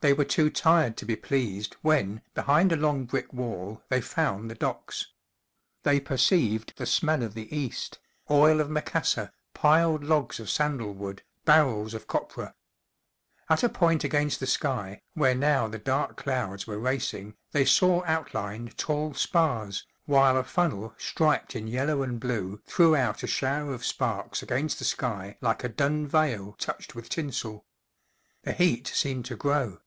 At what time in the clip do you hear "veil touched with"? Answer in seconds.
26.06-27.08